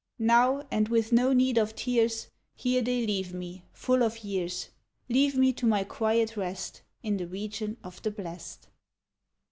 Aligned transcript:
Now, 0.17 0.63
and 0.71 0.89
with 0.89 1.11
no 1.11 1.31
need 1.31 1.59
of 1.59 1.75
tears. 1.75 2.29
Here 2.55 2.81
they 2.81 3.05
leave 3.05 3.35
me, 3.35 3.65
full 3.71 4.01
of 4.01 4.23
years, 4.23 4.69
■ 5.09 5.13
Leave 5.13 5.37
me 5.37 5.53
to 5.53 5.67
my 5.67 5.83
quiet 5.83 6.35
rest 6.35 6.81
In 7.03 7.17
the 7.17 7.27
region 7.27 7.77
of 7.83 8.01
the 8.01 8.09
blest. 8.09 8.69